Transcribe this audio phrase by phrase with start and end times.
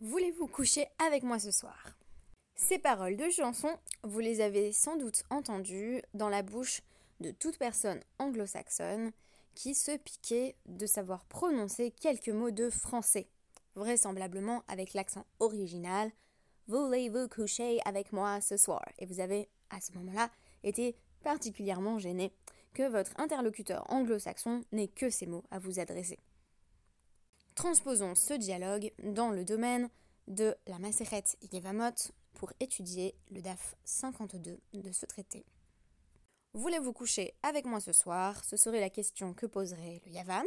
[0.00, 1.96] Voulez-vous coucher avec moi ce soir?
[2.54, 3.70] Ces paroles de chanson,
[4.02, 6.82] vous les avez sans doute entendues dans la bouche
[7.20, 9.12] de toute personne anglo-saxonne
[9.54, 13.26] qui se piquait de savoir prononcer quelques mots de français,
[13.74, 16.12] vraisemblablement avec l'accent original
[16.68, 18.84] Voulez-vous coucher avec moi ce soir?
[18.98, 20.30] Et vous avez à ce moment-là
[20.62, 22.32] été particulièrement gêné
[22.74, 26.18] que votre interlocuteur anglo-saxon n'ait que ces mots à vous adresser.
[27.56, 29.88] Transposons ce dialogue dans le domaine
[30.28, 35.46] de la Maseret Yevamot pour étudier le DAF 52 de ce traité.
[36.52, 38.44] Voulez-vous coucher avec moi ce soir?
[38.44, 40.44] Ce serait la question que poserait le Yavam,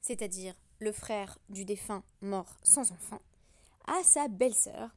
[0.00, 3.22] c'est-à-dire le frère du défunt mort sans enfant,
[3.86, 4.90] à sa belle-sœur,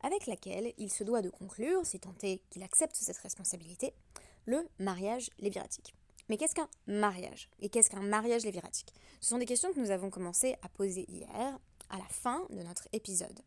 [0.00, 3.94] avec laquelle il se doit de conclure, si tant est qu'il accepte cette responsabilité,
[4.44, 5.94] le mariage léviratique.
[6.28, 7.48] Mais qu'est-ce qu'un mariage?
[7.60, 8.92] Et qu'est-ce qu'un mariage léviratique?
[9.20, 11.58] Ce sont des questions que nous avons commencé à poser hier,
[11.90, 13.40] à la fin de notre épisode.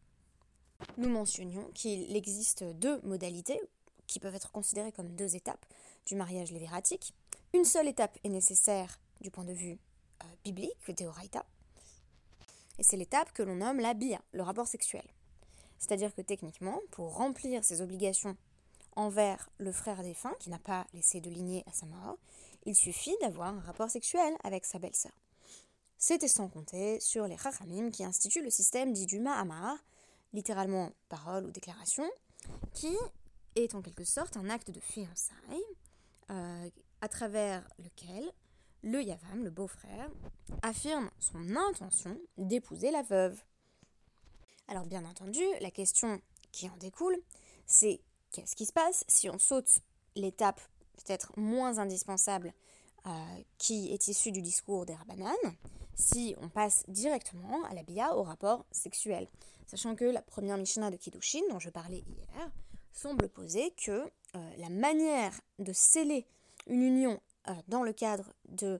[0.98, 3.60] Nous mentionnions qu'il existe deux modalités
[4.08, 5.66] qui peuvent être considérées comme deux étapes
[6.08, 7.14] du mariage léviratique.
[7.54, 9.78] Une seule étape est nécessaire du point de vue
[10.24, 11.46] euh, biblique, théoraïta,
[12.82, 15.04] et c'est l'étape que l'on nomme la bia, le rapport sexuel.
[15.78, 18.36] C'est-à-dire que techniquement, pour remplir ses obligations
[18.96, 22.18] envers le frère défunt, qui n'a pas laissé de lignée à sa mort,
[22.64, 25.12] il suffit d'avoir un rapport sexuel avec sa belle-sœur.
[25.98, 29.22] C'était sans compter sur les Chachamim qui instituent le système dit du
[30.34, 32.10] littéralement parole ou déclaration,
[32.74, 32.96] qui
[33.56, 35.64] est en quelque sorte un acte de fiançailles
[36.32, 36.70] euh,
[37.02, 38.32] à travers lequel
[38.84, 40.10] le Yavam, le beau-frère,
[40.64, 43.40] affirme son intention d'épouser la veuve.
[44.68, 47.18] Alors bien entendu, la question qui en découle,
[47.68, 48.02] c'est
[48.32, 49.82] qu'est-ce qui se passe si on saute
[50.16, 50.62] l'étape
[51.04, 52.54] peut-être moins indispensable
[53.08, 53.10] euh,
[53.58, 55.36] qui est issue du discours des Rabbanan,
[55.96, 59.28] si on passe directement à la bia au rapport sexuel.
[59.68, 62.52] Sachant que la première Mishnah de Kiddushin, dont je parlais hier,
[62.94, 63.92] semble poser que
[64.36, 66.28] euh, la manière de sceller
[66.68, 68.80] une union euh, dans le cadre de,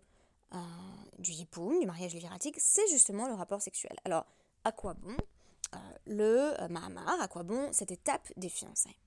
[1.18, 3.96] du yipoum, du mariage léviratique, c'est justement le rapport sexuel.
[4.06, 4.26] Alors,
[4.64, 5.16] à quoi bon
[6.06, 9.00] le Mahamar, à quoi bon cette étape des fiançailles?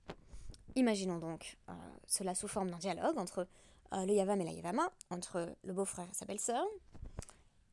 [0.75, 1.73] Imaginons donc euh,
[2.05, 3.47] cela sous forme d'un dialogue entre
[3.93, 6.65] euh, le Yavam et la Yavama, entre le beau-frère et sa belle-sœur.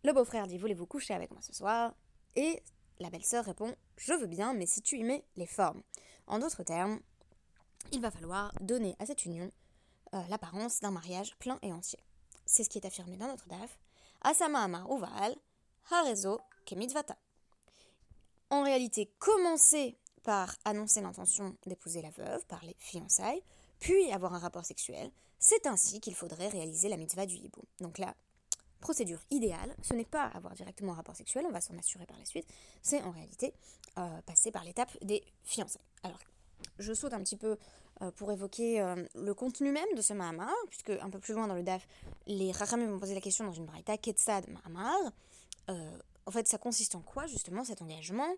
[0.05, 1.95] Le beau-frère dit Voulez-vous coucher avec moi ce soir?
[2.37, 2.63] Et
[3.01, 5.83] la belle-sœur répond Je veux bien, mais si tu y mets les formes.
[6.27, 7.01] En d'autres termes,
[7.91, 9.51] il va falloir donner à cette union
[10.15, 11.99] euh, l'apparence d'un mariage plein et entier.
[12.47, 13.79] C'est ce qui est affirmé dans notre DAF.
[14.23, 15.35] Asama Amar Uval.
[18.51, 23.43] En réalité, commencer par annoncer l'intention d'épouser la veuve, par les fiançailles,
[23.79, 27.63] puis avoir un rapport sexuel, c'est ainsi qu'il faudrait réaliser la mitzvah du hibou.
[27.81, 28.15] Donc la
[28.83, 32.19] procédure idéale, ce n'est pas avoir directement un rapport sexuel, on va s'en assurer par
[32.19, 32.47] la suite,
[32.83, 33.55] c'est en réalité
[33.99, 35.83] euh, passer par l'étape des fiançailles.
[36.03, 36.19] Alors,
[36.79, 37.57] je saute un petit peu
[38.03, 41.47] euh, pour évoquer euh, le contenu même de ce Mahamar, puisque un peu plus loin
[41.47, 41.87] dans le DAF,
[42.27, 45.13] les Rachamim m'ont posé la question dans une braïta, Ketsad Mahamar.
[46.27, 48.35] en fait, ça consiste en quoi justement cet engagement?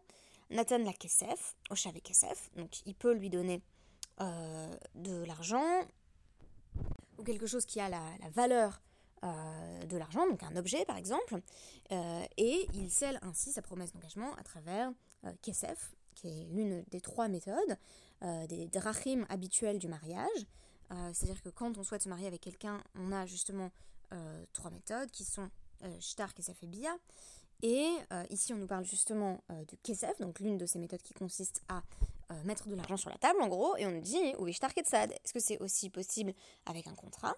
[0.51, 3.63] Nathan la Kesef, Oshavé Kesef, donc il peut lui donner
[4.21, 5.81] euh, de l'argent
[7.19, 8.81] ou quelque chose qui a la, valeur
[9.25, 11.41] euh, de l'argent, donc un objet par exemple,
[11.91, 14.93] euh, et il scelle ainsi sa promesse d'engagement à travers
[15.43, 17.79] Kesef, qui est l'une des trois méthodes,
[18.49, 20.47] des drachim habituels du mariage.
[21.13, 23.71] C'est-à-dire que quand on souhaite se marier avec quelqu'un, on a justement
[24.53, 25.49] trois méthodes qui sont
[25.99, 26.95] Shtar, Kesef et Bia.
[27.65, 31.01] Et euh, ici, on nous parle justement euh, de Kesef, donc l'une de ces méthodes
[31.01, 31.83] qui consiste à
[32.31, 35.13] euh, mettre de l'argent sur la table, en gros, et on nous dit, oui, Ketsad,
[35.13, 36.35] est-ce que c'est aussi possible
[36.67, 37.35] avec un contrat?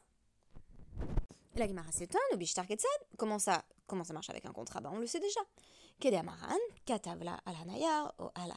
[1.54, 4.80] La Gemara s'étonne, ou Ketsad, comment ça, comment ça marche avec un contrat?
[4.80, 5.40] Bah, On le sait déjà.
[6.00, 8.52] Kede Amaran, Katavla Alanaya, ou Al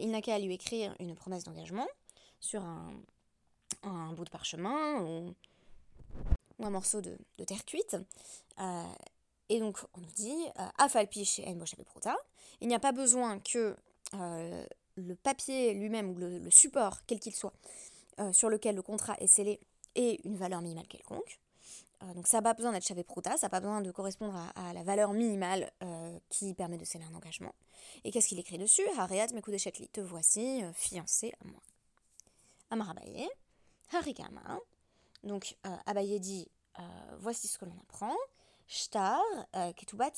[0.00, 1.86] il n'a qu'à lui écrire une promesse d'engagement
[2.40, 5.34] sur un, bout de parchemin ou,
[6.58, 7.98] ou un morceau de, de terre cuite.
[9.48, 11.56] Et donc, on nous dit, euh, Afalpi chez En
[12.60, 13.76] il n'y a pas besoin que
[14.14, 14.66] euh,
[14.96, 17.52] le papier lui-même ou le, support, quel qu'il soit,
[18.18, 19.60] euh, sur lequel le contrat est scellé,
[19.94, 21.38] ait une valeur minimale quelconque.
[22.14, 24.72] donc, ça n'a pas besoin d'être chavé prouta, ça n'a pas besoin de correspondre à,
[24.72, 25.70] la valeur minimale
[26.28, 27.54] qui permet de sceller un engagement.
[28.04, 28.86] Et qu'est-ce qu'il écrit dessus?
[28.98, 31.62] Hareat Mekudeshetli, te voici fiancé à moi.
[32.70, 33.28] Amarabaye,
[33.92, 34.60] Harikama.
[35.24, 35.56] Donc,
[35.86, 36.48] Abaye dit,
[37.18, 38.14] voici ce que l'on apprend.
[39.54, 40.12] Euh, Ketubat.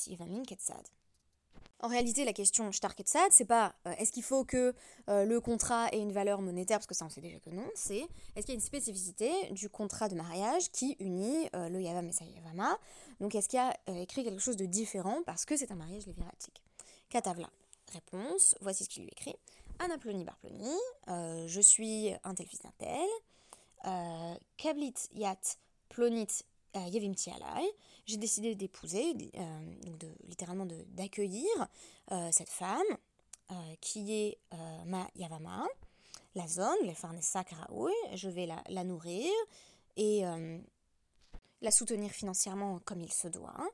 [1.81, 4.73] En réalité, la question Shtar Ketsad, c'est pas euh, est-ce qu'il faut que
[5.07, 7.69] euh, le contrat ait une valeur monétaire, parce que ça on sait déjà que non,
[7.75, 12.09] c'est est-ce qu'il y a une spécificité du contrat de mariage qui unit le Yavam
[12.09, 12.77] et sa Yavama
[13.21, 16.05] Donc est-ce qu'il y a écrit quelque chose de différent parce que c'est un mariage
[16.05, 16.61] léviratique?
[17.09, 17.49] Katavla.
[17.93, 19.35] réponse, voici ce qu'il lui écrit.
[19.79, 20.75] Anaploni Barploni,
[21.07, 25.57] euh, je suis un tel fils d'un tel, Kablit Yat
[25.87, 26.43] Plonit
[26.75, 27.31] euh, Yevimti
[28.05, 29.27] j'ai décidé d'épouser, de,
[30.27, 31.45] littéralement d'accueillir
[32.31, 32.97] cette femme
[33.81, 34.39] qui est
[34.85, 35.67] ma Yavama,
[36.33, 39.31] la zone, les Farnessa Karaoui, je vais la, la nourrir
[39.95, 40.23] et
[41.61, 43.69] la soutenir financièrement comme il se doit.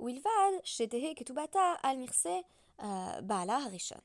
[0.00, 2.42] Wilvad, Shetehe Ketubata Al Mirse
[2.78, 4.00] Harishon.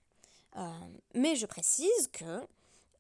[0.57, 0.69] Euh,
[1.13, 2.47] mais je précise que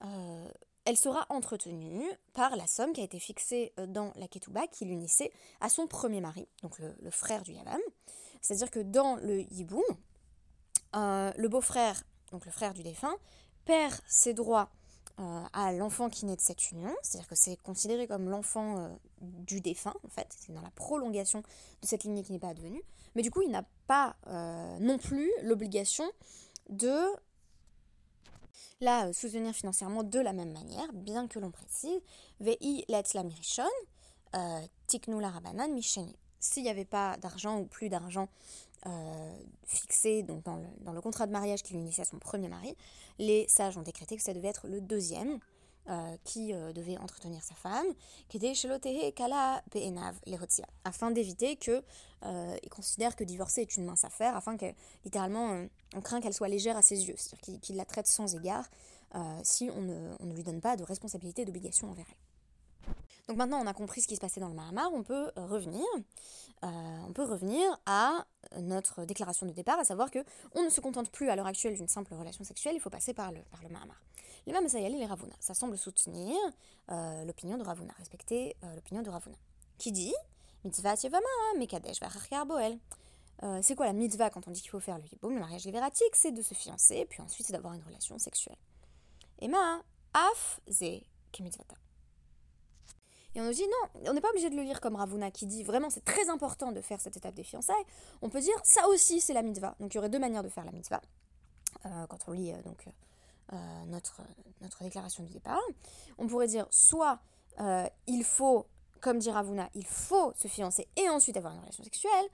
[0.03, 0.51] euh,
[0.85, 4.85] elle sera entretenue par la somme qui a été fixée euh, dans la ketouba qui
[4.85, 7.79] l'unissait à son premier mari, donc le, frère du Yavam.
[8.41, 9.83] C'est-à-dire que dans le Yiboum,
[10.93, 13.15] le beau-frère, donc le frère du défunt,
[13.65, 14.71] perd ses droits
[15.53, 19.93] à l'enfant qui naît de cette union, c'est-à-dire que c'est considéré comme l'enfant du défunt,
[20.03, 22.81] en fait, c'est dans la prolongation de cette lignée qui n'est pas advenue,
[23.13, 24.15] mais du coup il n'a pas
[24.79, 26.09] non plus l'obligation
[26.69, 27.05] de
[28.79, 32.01] la euh, soutenir financièrement de la même manière, bien que l'on précise
[32.39, 33.63] Vei la mirishon,
[34.35, 36.15] euh, tiknu la rabanan misheni.
[36.39, 38.27] S'il n'y avait pas d'argent ou plus d'argent
[38.87, 40.57] euh, fixé donc dans,
[40.91, 42.75] le, contrat de mariage qui l'unissait à son premier mari,
[43.19, 45.39] les sages ont décrété que ça devait être le deuxième
[46.23, 47.87] qui devait entretenir sa femme,
[50.83, 51.83] afin d'éviter que
[52.23, 54.67] il considère que divorcer est une mince affaire, afin que
[55.03, 58.65] littéralement on craint qu'elle soit légère à ses yeux, c'est-à-dire qu'il la traite sans égard
[59.15, 62.93] euh, si on ne, lui donne pas de responsabilité d'obligation envers elle.
[63.27, 65.45] Donc maintenant on a compris ce qui se passait dans le Mahamar, on peut euh,
[65.45, 65.85] revenir,
[66.63, 66.67] euh,
[67.07, 68.25] on peut revenir à
[68.59, 70.19] notre déclaration de départ, à savoir que
[70.55, 73.13] on ne se contente plus à l'heure actuelle d'une simple relation sexuelle, il faut passer
[73.13, 74.01] par le Mahamar.
[74.47, 76.35] Les Mamasayali et les Ravuna, ça semble soutenir
[77.25, 79.37] l'opinion de Ravuna, respecter l'opinion de Ravuna,
[79.77, 80.13] qui dit
[80.63, 81.27] Mitzvah Yevama,
[81.57, 81.99] Mekadesh
[82.47, 82.79] Boel.
[83.61, 86.15] c'est quoi la mitzvah quand on dit qu'il faut faire le hiboum, le mariage libératique?
[86.15, 88.57] C'est de se fiancer, puis ensuite c'est d'avoir une relation sexuelle.
[89.39, 89.81] Emma,
[90.13, 91.01] af ze
[91.31, 91.75] kemitzvata.
[93.33, 95.45] Et on nous dit non, on n'est pas obligé de le lire comme Ravuna qui
[95.45, 97.85] dit vraiment c'est très important de faire cette étape des fiançailles.
[98.21, 99.75] On peut dire ça aussi c'est la mitzvah.
[99.79, 101.01] Donc il y aurait deux manières de faire la mitzvah.
[101.85, 102.85] Euh, quand on lit euh, donc
[103.53, 104.21] euh, notre,
[104.61, 105.61] notre déclaration du départ,
[106.17, 107.19] on pourrait dire soit
[108.07, 108.65] il faut,
[109.01, 112.25] comme dit Ravuna, il faut se fiancer et ensuite avoir une relation sexuelle,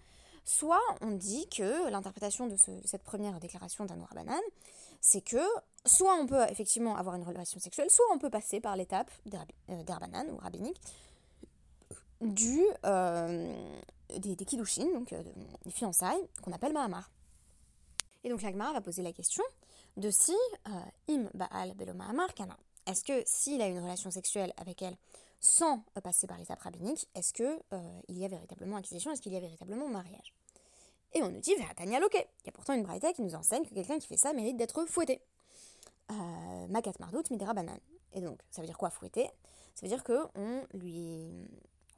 [0.45, 2.55] soit on dit que l'interprétation de,
[2.85, 4.39] cette première déclaration d'Anoura Banan,
[5.01, 5.43] c'est que
[5.85, 10.29] soit on peut effectivement avoir une relation sexuelle, soit on peut passer par l'étape d'Herbanan
[10.31, 10.79] ou rabbinique
[12.21, 13.53] du, euh,
[14.17, 15.21] des, des kiddushin, donc euh,
[15.65, 17.11] des fiançailles, qu'on appelle Mahamar.
[18.23, 19.43] Et donc l'Agmara va poser la question
[19.97, 20.35] de si
[20.67, 22.57] euh, im Baal Belo Mahamar Kana.
[22.85, 24.95] Est-ce que s'il a une relation sexuelle avec elle
[25.39, 27.59] sans passer par l'étape rabbinique, est-ce qu'il
[28.07, 30.33] il y a véritablement acquisition, est-ce qu'il y a véritablement mariage?
[31.13, 32.15] Et on nous dit, Tania Loke.
[32.15, 34.57] Il y a pourtant une braïta qui nous enseigne que quelqu'un qui fait ça mérite
[34.57, 35.21] d'être fouetté.
[36.11, 37.77] Euh, Makat Mardout Midera Banan.
[38.13, 39.29] Et donc, ça veut dire quoi fouetter?
[39.75, 41.47] Ça veut dire qu'on lui,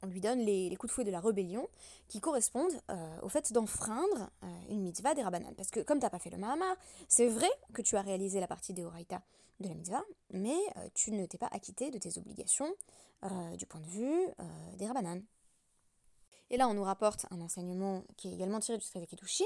[0.02, 1.68] on lui donne les, coups de fouet de la rébellion
[2.08, 5.54] qui correspondent euh, au fait d'enfreindre euh, une mitzvah des Rabanan.
[5.56, 6.76] Parce que comme tu n'as pas fait le Mahamar,
[7.08, 9.22] c'est vrai que tu as réalisé la partie des Horaïta
[9.60, 10.02] de la mitzvah,
[10.32, 10.56] mais
[10.94, 12.72] tu ne t'es pas acquitté de tes obligations
[13.58, 14.26] du point de vue
[14.78, 15.20] des Rabanan.
[16.50, 19.44] Et là, on nous rapporte un enseignement qui est également tiré du traité Kiddushin,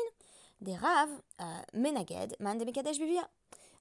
[0.60, 1.10] des Rav,
[1.40, 3.28] euh, Menaged, Man de Bivia.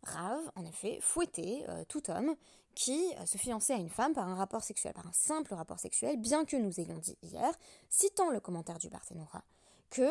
[0.03, 2.35] Rav, en effet, fouettait euh, tout homme
[2.75, 5.79] qui euh, se fiançait à une femme par un rapport sexuel, par un simple rapport
[5.79, 7.51] sexuel, bien que nous ayons dit hier,
[7.89, 9.43] citant le commentaire du Barthénora,
[9.89, 10.09] que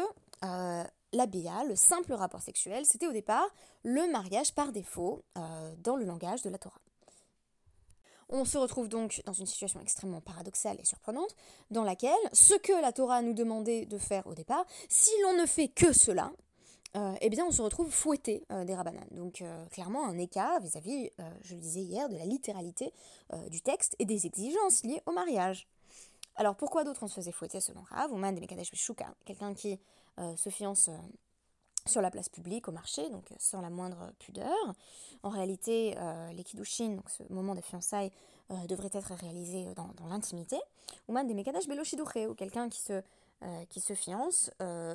[1.12, 3.46] la Bia, le simple rapport sexuel, c'était au départ
[3.84, 5.22] le mariage par défaut
[5.78, 6.80] dans le langage de la Torah.
[8.34, 11.36] On se retrouve donc dans une situation extrêmement paradoxale et surprenante,
[11.70, 15.46] dans laquelle ce que la Torah nous demandait de faire au départ, si l'on ne
[15.46, 16.32] fait que cela,
[16.94, 19.08] euh, eh bien on se retrouve fouetté euh, des rabananes.
[19.12, 21.10] Donc euh, clairement un écart vis-à-vis,
[21.42, 22.92] je le disais hier, de la littéralité
[23.50, 25.66] du texte et des exigences liées au mariage.
[26.36, 29.54] Alors pourquoi d'autres on se faisait fouetter selon Rav, ou Man de Mekadesh Shuka, quelqu'un
[29.54, 29.78] qui
[30.36, 30.90] se fiance
[31.86, 34.74] sur la place publique, au marché, donc sans la moindre pudeur.
[35.22, 35.94] En réalité,
[36.34, 38.10] les kiddushin, donc ce moment de fiançailles,
[38.68, 40.56] devrait être réalisé dans, l'intimité.
[41.08, 43.02] Ou même des mekadash beloshidouche, ou quelqu'un qui se,
[43.68, 44.50] qui se fiance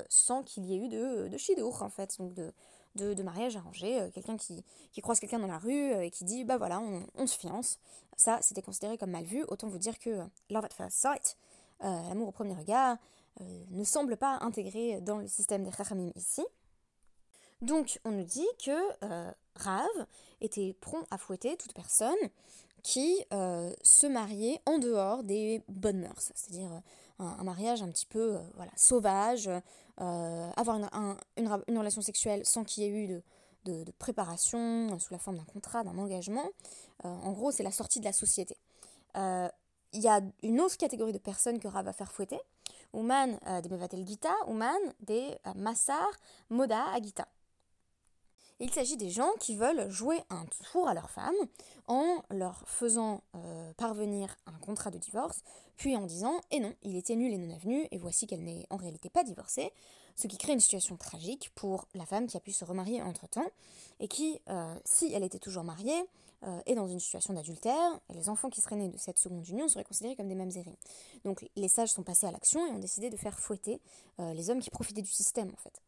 [0.10, 2.54] sans qu'il y ait eu de, de shidour, en fait, donc de,
[2.96, 4.10] de, mariage arrangé.
[4.14, 6.82] quelqu'un qui, qui, croise quelqu'un dans la rue et qui dit, bah voilà,
[7.16, 7.80] on, se fiance.
[8.16, 9.44] Ça, c'était considéré comme mal vu.
[9.48, 11.38] Autant vous dire que love at first sight,
[11.82, 12.98] l'amour au premier regard,
[13.70, 16.44] ne semble pas intégré dans le système des chachamim ici.
[17.62, 18.72] Donc on nous dit que
[19.04, 19.88] euh, Rav
[20.42, 22.16] était prompt à fouetter toute personne
[22.84, 26.82] qui euh, se mariait en dehors des bonnes mœurs, c'est-à-dire
[27.20, 29.50] euh, un, mariage un petit peu voilà, sauvage,
[29.98, 30.78] avoir
[31.38, 33.22] une, relation sexuelle sans qu'il y ait eu
[33.66, 36.48] de, préparation sous la forme d'un contrat, d'un engagement.
[37.04, 38.56] en gros, c'est la sortie de la société.
[39.16, 42.40] Il y a une autre catégorie de personnes que Rav va faire fouetter.
[42.94, 46.08] Ouman des Mevatel Gita, Ouman des Massar
[46.50, 47.28] Moda Agita.
[48.60, 51.36] Il s'agit des gens qui veulent jouer un tour à leur femme
[51.86, 55.44] en leur faisant euh, parvenir un contrat de divorce,
[55.76, 58.66] puis en disant Eh non, il était nul et non avenu, et voici qu'elle n'est
[58.72, 59.72] en réalité pas divorcée,
[60.16, 63.46] ce qui crée une situation tragique pour la femme qui a pu se remarier entre-temps,
[64.00, 66.10] et qui, euh, si elle était toujours mariée,
[66.44, 69.48] euh, est dans une situation d'adultère, et les enfants qui seraient nés de cette seconde
[69.48, 70.76] union seraient considérés comme des mamzerim.
[71.26, 73.80] Donc les sages sont passés à l'action et ont décidé de faire fouetter
[74.18, 75.82] les hommes qui profitaient du système en fait.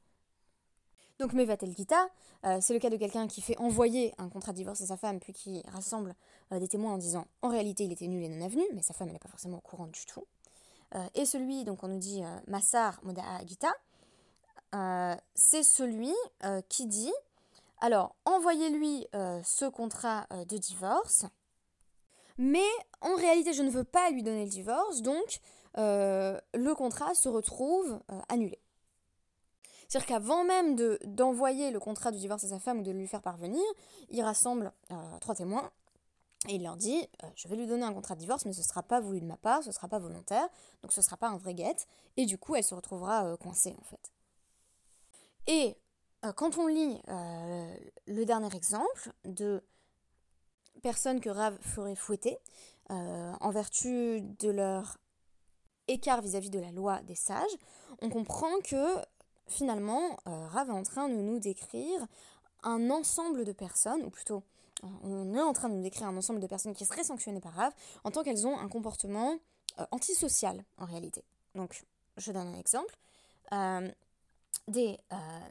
[1.19, 2.07] Donc Mevatel Gita,
[2.45, 4.95] euh, c'est le cas de quelqu'un qui fait envoyer un contrat de divorce à sa
[4.95, 6.15] femme, puis qui rassemble
[6.53, 8.93] euh, des témoins en disant en réalité il était nul et non avenu, mais sa
[8.93, 10.23] femme n'est pas forcément au courant du tout.
[10.95, 13.71] Euh, et celui, donc on nous dit Massar Moda'a Gita,
[15.35, 16.13] c'est celui
[16.69, 17.11] qui dit
[17.81, 21.25] alors envoyez-lui ce contrat de divorce,
[22.37, 22.67] mais
[23.01, 25.41] en réalité je ne veux pas lui donner le divorce, donc
[25.75, 27.99] le contrat se retrouve
[28.29, 28.59] annulé.
[29.89, 33.23] C'est-à-dire qu'avant même d'envoyer le contrat de divorce à sa femme ou de lui faire
[33.23, 33.63] parvenir,
[34.09, 35.71] il rassemble euh, trois témoins
[36.47, 38.59] et il leur dit euh, Je vais lui donner un contrat de divorce, mais ce
[38.59, 40.47] ne sera pas voulu de ma part, ce ne sera pas volontaire,
[40.83, 41.87] donc ce ne sera pas un vrai guette.
[42.17, 44.11] Et du coup, elle se retrouvera euh, coincée en fait.
[45.47, 45.75] Et
[46.35, 49.63] quand on lit le dernier exemple de
[50.83, 52.37] personnes que Rav ferait fouetter
[52.89, 54.97] en vertu de leur
[55.87, 57.55] écart vis à -vis de la loi des sages,
[58.01, 58.99] on comprend que
[59.49, 62.05] finalement, euh, Rav est en train de nous décrire
[62.63, 64.43] un ensemble de personnes, ou plutôt,
[64.83, 67.41] euh, on est en train de nous décrire un ensemble de personnes qui seraient sanctionnées
[67.41, 69.37] par Rav en tant qu'elles ont un comportement
[69.79, 71.23] euh, antisocial en réalité.
[71.55, 71.83] Donc,
[72.17, 72.97] je donne un exemple.
[74.67, 74.99] des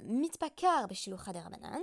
[0.04, 1.82] mitpakar beshilucha rabanan.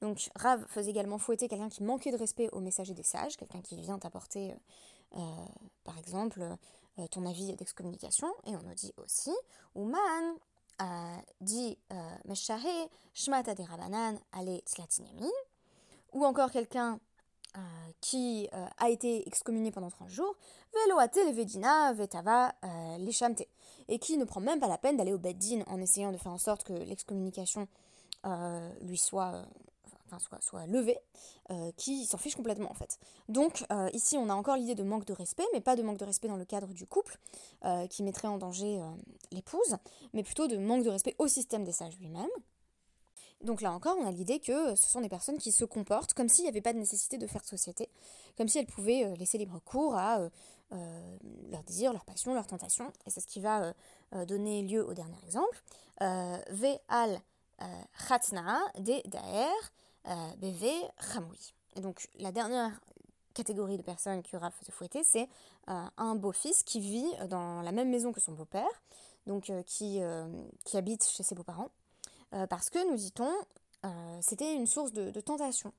[0.00, 3.60] Donc, Rav faisait également fouetter quelqu'un qui manquait de respect au messager des sages, quelqu'un
[3.60, 4.54] qui vient apporter,
[5.84, 6.56] par exemple,
[7.10, 8.32] ton avis d'excommunication.
[8.46, 9.30] Et on nous dit aussi,
[9.74, 10.36] Ouman,
[11.40, 11.94] dit euh,
[12.26, 14.60] Meshahe Shmata de Rabanan Ale
[16.12, 16.98] ou encore quelqu'un
[17.56, 17.60] euh,
[18.00, 20.34] qui euh, a été excommunié pendant 30 jours,
[20.72, 22.54] Veloate Levedina Vetava
[22.98, 23.42] Leshamte,
[23.88, 26.32] et qui ne prend même pas la peine d'aller au Beddin en essayant de faire
[26.32, 27.68] en sorte que l'excommunication
[28.80, 29.44] lui soit
[30.18, 30.98] soit, levé,
[31.50, 32.98] euh, qui s'en fiche complètement en fait.
[33.28, 35.98] Donc euh, ici on a encore l'idée de manque de respect, mais pas de manque
[35.98, 37.18] de respect dans le cadre du couple,
[37.64, 38.80] euh, qui mettrait en danger
[39.30, 39.76] l'épouse,
[40.12, 42.28] mais plutôt de manque de respect au système des sages lui-même.
[43.42, 46.28] Donc là encore, on a l'idée que ce sont des personnes qui se comportent comme
[46.28, 47.88] s'il n'y avait pas de nécessité de faire société,
[48.36, 50.20] comme si elles pouvaient laisser libre cours à
[50.70, 52.92] leurs désirs, leurs passions, leurs tentations.
[53.04, 53.74] Et c'est ce qui va
[54.26, 55.60] donner lieu au dernier exemple.
[56.00, 57.20] Ve al
[58.78, 59.72] de daer
[60.08, 60.68] euh, BV.
[61.76, 62.80] Et donc la dernière
[63.34, 65.28] catégorie de personnes qui aura fait fouetter, c'est
[65.68, 68.68] euh, un beau-fils qui vit dans la même maison que son beau-père,
[69.26, 70.00] donc euh, qui,
[70.64, 71.70] qui habite chez ses beaux-parents,
[72.48, 73.30] parce que, nous dit-on,
[74.20, 75.72] c'était une source de, tentation.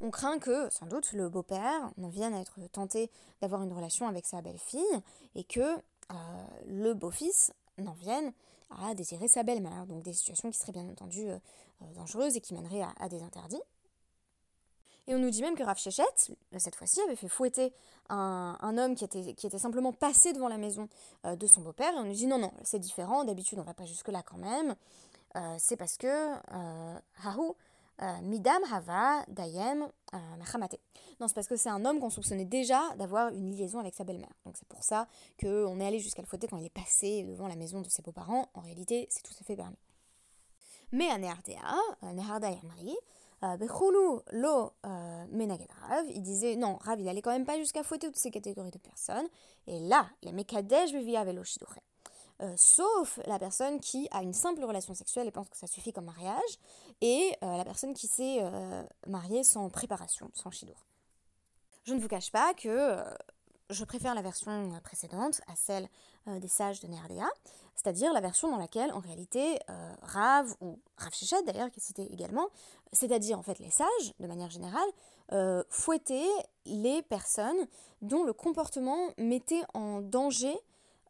[0.00, 3.10] On craint que, sans doute, le beau-père n'en vienne à être tenté
[3.42, 5.02] d'avoir une relation avec sa belle-fille
[5.34, 5.76] et que
[6.66, 8.32] le beau-fils n'en vienne
[8.70, 9.86] à désirer sa belle-mère.
[9.86, 11.28] Donc des situations qui seraient bien entendu
[11.82, 13.62] euh, euh, dangereuses et qui mèneraient à, des interdits.
[15.06, 17.72] Et on nous dit même que Rav cette fois-ci, avait fait fouetter
[18.08, 20.88] un, homme qui était, simplement passé devant la maison
[21.24, 21.92] euh, de son beau-père.
[21.94, 24.76] Et on nous dit non, non, c'est différent, d'habitude on va pas jusque-là quand même.
[25.58, 26.98] c'est parce que euh,
[28.02, 29.82] euh, Midam Hava Dayem
[30.14, 30.18] euh,
[31.20, 34.04] Non, c'est parce que c'est un homme qu'on soupçonnait déjà d'avoir une liaison avec sa
[34.04, 34.32] belle-mère.
[34.46, 35.06] Donc c'est pour ça
[35.38, 38.00] qu'on est allé jusqu'à le fouetter quand il est passé devant la maison de ses
[38.00, 38.48] beaux-parents.
[38.54, 39.76] En réalité, c'est tout à fait permis.
[45.88, 48.70] Rav, il disait non, Rav il allait quand même pas jusqu'à fouetter toutes ces catégories
[48.70, 49.26] de personnes.
[49.66, 51.42] Et là, les Mekadesh vivia velo
[52.42, 55.92] euh, sauf la personne qui a une simple relation sexuelle et pense que ça suffit
[55.92, 56.58] comme mariage,
[57.02, 60.86] et euh, la personne qui s'est euh, mariée sans préparation, sans chidour.
[61.84, 63.04] Je ne vous cache pas que
[63.70, 65.88] je préfère la version précédente à celle
[66.26, 67.28] des sages de Nerdea,
[67.74, 69.58] c'est-à-dire la version dans laquelle, en réalité,
[70.02, 72.48] Rav, ou Rav Shechet d'ailleurs, qui est cité également,
[72.92, 76.28] c'est-à-dire en fait les sages, de manière générale, fouettaient
[76.66, 77.66] les personnes
[78.02, 80.54] dont le comportement mettait en danger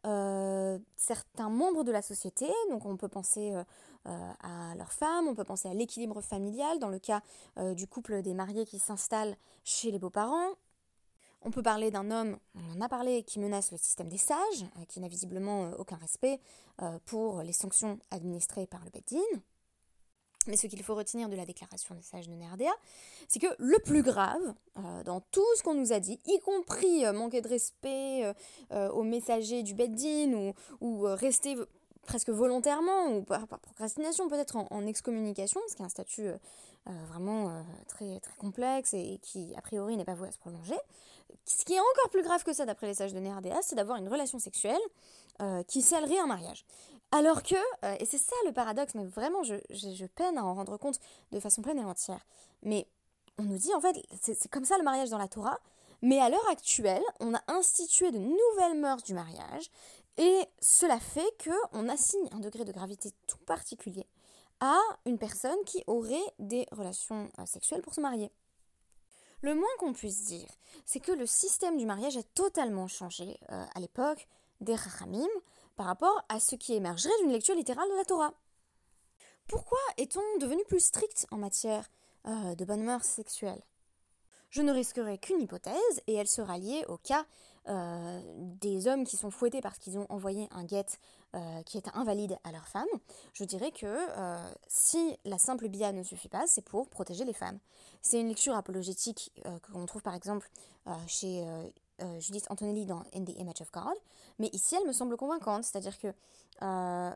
[0.07, 3.63] euh, certains membres de la société, donc on peut penser euh,
[4.07, 7.21] euh, à leurs femmes, on peut penser à l'équilibre familial dans le cas
[7.75, 10.55] du couple des mariés qui s'installe chez les beaux-parents.
[11.43, 14.65] On peut parler d'un homme, on en a parlé, qui menace le système des sages,
[14.87, 16.39] qui n'a visiblement aucun respect
[17.05, 19.41] pour les sanctions administrées par le Beddin.
[20.47, 22.71] Mais ce qu'il faut retenir de la déclaration des sages de Nerdea,
[23.27, 27.05] c'est que le plus grave, euh, dans tout ce qu'on nous a dit, y compris
[27.05, 28.33] euh, manquer de respect
[28.71, 31.55] euh, aux messagers du Beddin ou, ou rester
[32.07, 36.27] presque volontairement ou par, procrastination, peut-être en, excommunication, ce qui est un statut
[36.85, 40.77] vraiment très, très complexe et, qui, a priori, n'est pas voué à se prolonger.
[41.45, 43.97] Ce qui est encore plus grave que ça, d'après les sages de Nerdea, c'est d'avoir
[43.97, 44.81] une relation sexuelle
[45.67, 46.65] qui scellerait un mariage.
[47.11, 50.53] Alors que, euh, et c'est ça le paradoxe, mais vraiment je, je, peine à en
[50.53, 50.99] rendre compte
[51.33, 52.25] de façon pleine et entière,
[52.63, 52.87] mais
[53.37, 55.59] on nous dit en fait, c'est comme ça le mariage dans la Torah,
[56.01, 59.69] mais à l'heure actuelle, on a institué de nouvelles mœurs du mariage,
[60.17, 64.07] et cela fait qu'on assigne un degré de gravité tout particulier
[64.61, 68.31] à une personne qui aurait des relations euh, sexuelles pour se marier.
[69.41, 70.47] Le moins qu'on puisse dire,
[70.85, 74.27] c'est que le système du mariage a totalement changé euh, à l'époque
[74.61, 75.27] des Rachamim,
[75.75, 78.33] par rapport à ce qui émergerait d'une lecture littérale de la Torah.
[79.47, 81.89] Pourquoi est-on devenu plus strict en matière
[82.27, 83.63] euh, de bonnes mœurs sexuelles
[84.51, 87.25] Je ne risquerai qu'une hypothèse, et elle sera liée au cas
[87.63, 90.87] des hommes qui sont fouettés parce qu'ils ont envoyé un guet
[91.35, 92.87] euh, qui est invalide à leur femme.
[93.33, 93.97] Je dirais que
[94.67, 97.59] si la simple bia ne suffit pas, c'est pour protéger les femmes.
[98.01, 100.49] C'est une lecture apologétique que l'on trouve par exemple
[101.07, 101.45] chez
[102.01, 103.95] euh, Judith Antonelli dans In the Image of God,
[104.39, 107.11] mais ici elle me semble convaincante, c'est-à-dire que euh,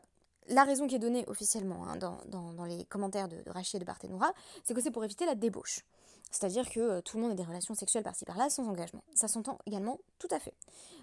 [0.48, 3.84] la raison qui est donnée officiellement hein, dans, les commentaires de, de Rachid et de
[3.84, 4.32] Barthénoura,
[4.62, 5.84] c'est que c'est pour éviter la débauche.
[6.30, 9.02] C'est-à-dire que euh, tout le monde a des relations sexuelles par-ci par-là sans engagement.
[9.14, 10.54] Ça s'entend également tout à fait.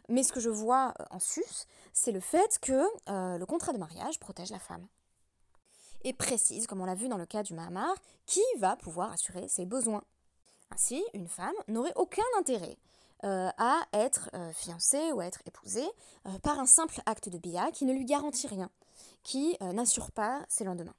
[0.10, 4.20] Mais ce que je vois en sus, c'est le fait que le contrat de mariage
[4.20, 4.86] protège la femme.
[6.04, 9.48] Et précise, comme on l'a vu dans le cas du Mahamar, qui va pouvoir assurer
[9.48, 10.04] ses besoins.
[10.72, 12.78] Ainsi, une femme n'aurait aucun intérêt
[13.26, 15.88] euh, à être euh, fiancée ou à être épousée
[16.28, 18.70] euh, par un simple acte de bia qui ne lui garantit rien,
[19.24, 20.96] qui n'assure pas ses lendemains.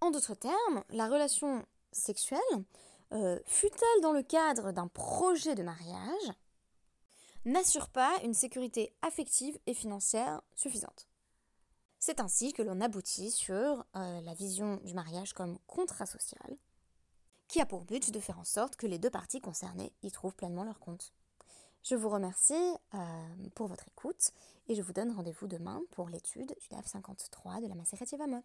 [0.00, 2.40] En d'autres termes, la relation sexuelle,
[3.44, 6.32] fut-elle dans le cadre d'un projet de mariage,
[7.44, 11.08] n'assure pas une sécurité affective et financière suffisante.
[11.98, 16.56] C'est ainsi que l'on aboutit sur la vision du mariage comme contrat social,
[17.52, 20.34] qui a pour but de faire en sorte que les deux parties concernées y trouvent
[20.34, 21.12] pleinement leur compte.
[21.82, 22.54] Je vous remercie
[22.94, 24.30] euh, pour votre écoute
[24.68, 28.42] et je vous donne rendez-vous demain pour l'étude du DAF 53 de la Maseret Yevamot.